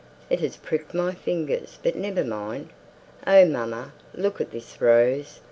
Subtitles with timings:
[0.31, 2.69] It has pricked my fingers, but never mind.
[3.27, 5.39] Oh, mamma, look at this rose!